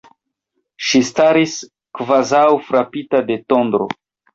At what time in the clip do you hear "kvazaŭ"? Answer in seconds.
2.01-2.45